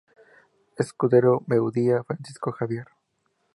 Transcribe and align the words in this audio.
Escudero 0.77 1.43
Buendía, 1.45 2.03
Francisco 2.03 2.51
Javier. 2.51 2.87